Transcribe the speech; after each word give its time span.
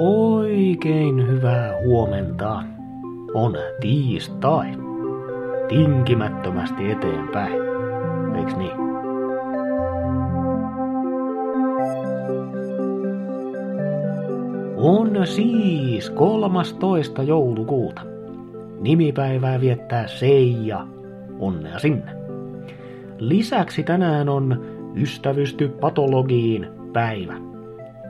Oikein 0.00 1.28
hyvää 1.28 1.74
huomenta. 1.84 2.62
On 3.34 3.56
tiistai. 3.80 4.66
Tinkimättömästi 5.68 6.90
eteenpäin. 6.90 7.52
Eiks 8.36 8.56
niin? 8.56 8.76
On 14.76 15.26
siis 15.26 16.10
13. 16.10 17.22
joulukuuta. 17.22 18.00
Nimipäivää 18.80 19.60
viettää 19.60 20.06
Seija. 20.06 20.86
Onnea 21.38 21.78
sinne. 21.78 22.12
Lisäksi 23.18 23.82
tänään 23.82 24.28
on 24.28 24.66
Ystävysty 24.96 25.68
patologiin 25.68 26.66
päivä. 26.92 27.47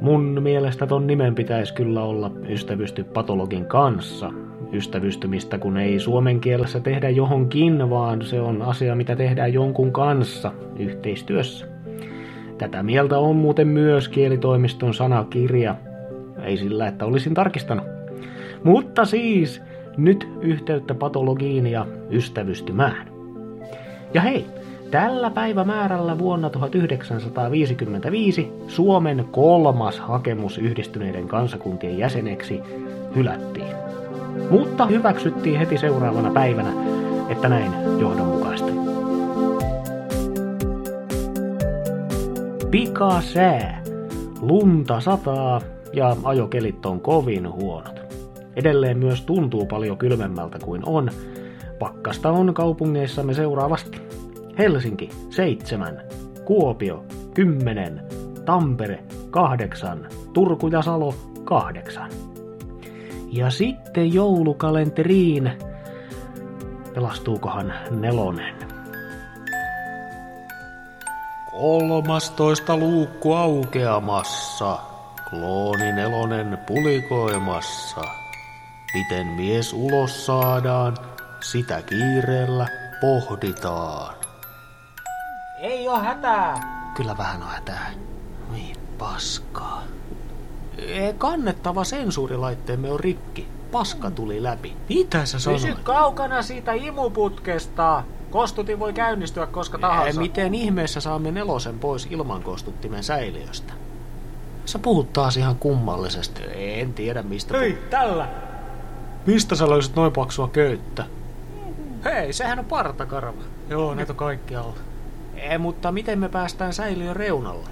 Mun 0.00 0.42
mielestä 0.42 0.86
ton 0.86 1.06
nimen 1.06 1.34
pitäisi 1.34 1.74
kyllä 1.74 2.02
olla 2.02 2.30
Ystävysty 2.48 3.04
patologin 3.04 3.66
kanssa. 3.66 4.30
Ystävystymistä 4.72 5.58
kun 5.58 5.76
ei 5.76 6.00
suomen 6.00 6.40
kielessä 6.40 6.80
tehdä 6.80 7.10
johonkin, 7.10 7.90
vaan 7.90 8.22
se 8.22 8.40
on 8.40 8.62
asia 8.62 8.94
mitä 8.94 9.16
tehdään 9.16 9.52
jonkun 9.52 9.92
kanssa 9.92 10.52
yhteistyössä. 10.78 11.66
Tätä 12.58 12.82
mieltä 12.82 13.18
on 13.18 13.36
muuten 13.36 13.68
myös 13.68 14.08
kielitoimiston 14.08 14.94
sanakirja. 14.94 15.76
Ei 16.42 16.56
sillä, 16.56 16.88
että 16.88 17.06
olisin 17.06 17.34
tarkistanut. 17.34 17.86
Mutta 18.64 19.04
siis, 19.04 19.62
nyt 19.96 20.28
yhteyttä 20.40 20.94
patologiin 20.94 21.66
ja 21.66 21.86
ystävystymään. 22.10 23.06
Ja 24.14 24.20
hei, 24.20 24.46
Tällä 24.90 25.30
päivämäärällä 25.30 26.18
vuonna 26.18 26.50
1955 26.50 28.52
Suomen 28.68 29.24
kolmas 29.30 30.00
hakemus 30.00 30.58
yhdistyneiden 30.58 31.28
kansakuntien 31.28 31.98
jäseneksi 31.98 32.60
hylättiin. 33.16 33.76
Mutta 34.50 34.86
hyväksyttiin 34.86 35.58
heti 35.58 35.78
seuraavana 35.78 36.30
päivänä, 36.30 36.72
että 37.28 37.48
näin 37.48 37.72
johdonmukaista. 37.98 38.72
Pika 42.70 43.20
sää. 43.20 43.82
Lunta 44.40 45.00
sataa 45.00 45.60
ja 45.92 46.16
ajokelit 46.24 46.86
on 46.86 47.00
kovin 47.00 47.52
huonot. 47.52 48.00
Edelleen 48.56 48.98
myös 48.98 49.22
tuntuu 49.22 49.66
paljon 49.66 49.98
kylmemmältä 49.98 50.58
kuin 50.58 50.82
on. 50.86 51.10
Pakkasta 51.78 52.30
on 52.30 52.54
kaupungeissamme 52.54 53.34
seuraavasti. 53.34 54.00
Helsinki 54.58 55.10
7, 55.30 56.02
Kuopio 56.44 57.04
10, 57.34 58.02
Tampere 58.44 59.04
8, 59.30 60.08
Turku 60.32 60.68
ja 60.68 60.82
Salo 60.82 61.14
8. 61.44 62.10
Ja 63.32 63.50
sitten 63.50 64.14
joulukalenteriin 64.14 65.52
pelastuukohan 66.94 67.72
nelonen. 67.90 68.54
Kolmastoista 71.50 72.76
luukku 72.76 73.32
aukeamassa, 73.32 74.78
klooni 75.30 75.92
nelonen 75.92 76.58
pulikoimassa. 76.66 78.00
Miten 78.94 79.26
mies 79.26 79.72
ulos 79.72 80.26
saadaan, 80.26 80.96
sitä 81.40 81.82
kiireellä 81.82 82.66
pohditaan. 83.00 84.19
Ei 85.60 85.88
oo 85.88 85.98
hätää. 86.00 86.60
Kyllä 86.94 87.16
vähän 87.18 87.42
on 87.42 87.48
hätää. 87.48 87.90
Niin 88.52 88.76
paskaa. 88.98 89.82
E, 90.78 91.12
kannettava 91.12 91.84
sensuurilaitteemme 91.84 92.90
on 92.90 93.00
rikki. 93.00 93.48
Paska 93.72 94.10
tuli 94.10 94.42
läpi. 94.42 94.76
Mitä 94.88 95.24
sä 95.24 95.36
Pysy 95.52 95.60
sanoit? 95.60 95.78
kaukana 95.84 96.42
siitä 96.42 96.72
imuputkesta. 96.72 98.04
Kostutin 98.30 98.78
voi 98.78 98.92
käynnistyä 98.92 99.46
koska 99.46 99.78
E, 99.78 99.80
tahansa. 99.80 100.20
miten 100.20 100.54
ihmeessä 100.54 101.00
saamme 101.00 101.30
nelosen 101.30 101.78
pois 101.78 102.06
ilman 102.10 102.42
kostuttimen 102.42 103.02
säiliöstä? 103.02 103.72
Sä 104.64 104.78
puhut 104.78 105.12
taas 105.12 105.36
ihan 105.36 105.56
kummallisesti. 105.56 106.42
En 106.56 106.94
tiedä 106.94 107.22
mistä. 107.22 107.58
Hei, 107.58 107.72
tällä. 107.90 108.28
Mistä 109.26 109.54
sä 109.54 109.70
löysit 109.70 109.96
noin 109.96 110.12
paksua 110.12 110.48
köyttä? 110.48 111.04
Hei, 112.04 112.32
sehän 112.32 112.58
on 112.58 112.64
partakarva. 112.64 113.42
Joo, 113.68 113.94
näitä 113.94 114.14
kaikkialla. 114.14 114.74
Ei, 115.40 115.58
mutta 115.58 115.92
miten 115.92 116.18
me 116.18 116.28
päästään 116.28 116.72
säiliön 116.72 117.16
reunalle? 117.16 117.68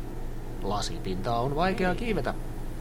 Lasipintaa 0.62 1.40
on 1.40 1.56
vaikea 1.56 1.94
kiivetä. 1.94 2.34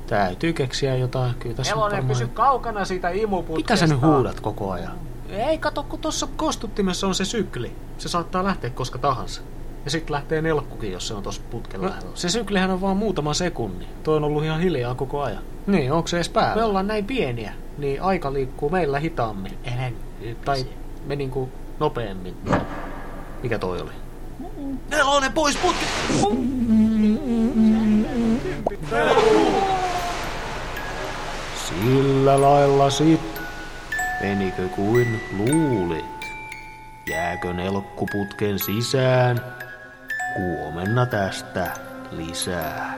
Täytyy 0.07 0.53
keksiä 0.53 0.95
jotain. 0.95 1.35
Kyllä 1.39 1.55
tässä 1.55 1.73
Elonen, 1.73 1.91
varmaan- 1.91 2.07
pysy 2.07 2.27
kaukana 2.27 2.85
siitä 2.85 3.09
imuputkesta. 3.09 3.73
Mitä 3.73 3.75
sä 3.75 3.87
nyt 3.87 4.01
huudat 4.01 4.39
koko 4.39 4.71
ajan? 4.71 4.99
Ei, 5.29 5.57
kato, 5.57 5.83
kun 5.83 5.99
tossa 5.99 6.27
Kostuttimessa 6.35 7.07
on 7.07 7.15
se 7.15 7.25
sykli. 7.25 7.75
Se 7.97 8.09
saattaa 8.09 8.43
lähteä 8.43 8.69
koska 8.69 8.97
tahansa. 8.99 9.41
Ja 9.85 9.91
sitten 9.91 10.13
lähtee 10.13 10.41
nelkkukin, 10.41 10.91
jos 10.91 11.07
se 11.07 11.13
on 11.13 11.23
tossa 11.23 11.41
putken 11.49 11.81
no, 11.81 11.91
Se 12.13 12.29
syklihän 12.29 12.71
on 12.71 12.81
vaan 12.81 12.97
muutama 12.97 13.33
sekunni. 13.33 13.87
Toi 14.03 14.15
on 14.17 14.23
ollut 14.23 14.43
ihan 14.43 14.61
hiljaa 14.61 14.95
koko 14.95 15.21
ajan. 15.21 15.43
Niin, 15.67 15.91
onko 15.91 16.07
se 16.07 16.17
edes 16.17 16.29
päällä? 16.29 16.55
Me 16.55 16.63
ollaan 16.63 16.87
näin 16.87 17.05
pieniä, 17.05 17.53
niin 17.77 18.01
aika 18.01 18.33
liikkuu 18.33 18.69
meillä 18.69 18.99
hitaammin. 18.99 19.57
Enen 19.63 19.95
Tai 20.45 20.65
me 21.05 21.15
niinku 21.15 21.49
nopeammin. 21.79 22.35
Mikä 23.43 23.59
toi 23.59 23.81
oli? 23.81 23.91
Nelonen 24.89 25.33
pois 25.33 25.57
putki! 25.57 25.85
Sillä 31.69 32.41
lailla 32.41 32.89
sit. 32.89 33.41
Menikö 34.21 34.67
kuin 34.75 35.07
luulit? 35.37 36.05
Jääkö 37.09 37.53
nelkkuputken 37.53 38.59
sisään? 38.59 39.41
Huomenna 40.37 41.05
tästä 41.05 41.71
lisää. 42.11 42.97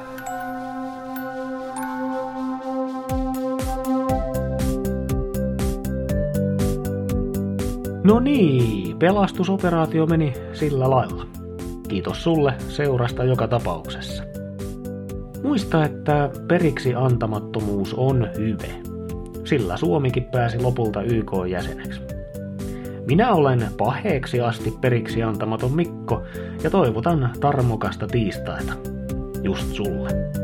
No 8.03 8.19
niin, 8.19 8.97
pelastusoperaatio 8.97 10.05
meni 10.05 10.33
sillä 10.53 10.89
lailla. 10.89 11.28
Kiitos 11.89 12.23
sulle 12.23 12.53
seurasta 12.67 13.23
joka 13.23 13.47
tapauksessa. 13.47 14.23
Muista, 15.43 15.85
että 15.85 16.29
periksi 16.47 16.95
antamattomuus 16.95 17.93
on 17.93 18.29
hyve. 18.37 18.69
Sillä 19.45 19.77
Suomikin 19.77 20.23
pääsi 20.23 20.59
lopulta 20.59 21.01
YK-jäseneksi. 21.01 22.01
Minä 23.07 23.33
olen 23.33 23.67
paheeksi 23.77 24.41
asti 24.41 24.73
periksi 24.81 25.23
antamaton 25.23 25.75
Mikko 25.75 26.23
ja 26.63 26.69
toivotan 26.69 27.29
tarmokasta 27.39 28.07
tiistaita. 28.07 28.73
Just 29.43 29.73
sulle. 29.73 30.38